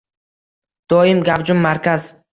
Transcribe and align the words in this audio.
Doim 0.95 1.23
gavjum 1.31 1.63
markaz 1.67 2.13